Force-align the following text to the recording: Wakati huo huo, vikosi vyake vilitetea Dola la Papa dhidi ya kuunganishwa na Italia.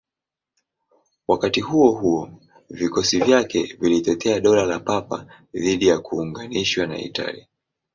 Wakati 1.27 1.61
huo 1.61 1.91
huo, 1.91 2.29
vikosi 2.69 3.19
vyake 3.19 3.63
vilitetea 3.79 4.39
Dola 4.39 4.65
la 4.65 4.79
Papa 4.79 5.25
dhidi 5.53 5.87
ya 5.87 5.99
kuunganishwa 5.99 6.85
na 6.87 6.97
Italia. 6.99 7.47